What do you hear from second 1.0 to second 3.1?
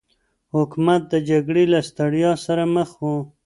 د جګړې له ستړيا سره مخ و.